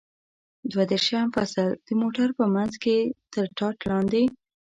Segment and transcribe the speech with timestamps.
[0.71, 2.97] دوه دېرشم فصل: د موټر په منځ کې
[3.33, 4.23] تر ټاټ لاندې.